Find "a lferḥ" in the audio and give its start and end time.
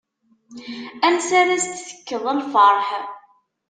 2.31-2.87